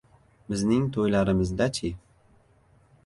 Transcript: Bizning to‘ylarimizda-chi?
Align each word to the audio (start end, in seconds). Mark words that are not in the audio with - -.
Bizning 0.53 0.87
to‘ylarimizda-chi? 0.95 1.93